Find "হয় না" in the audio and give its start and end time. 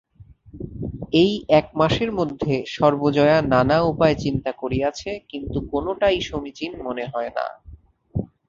7.05-7.45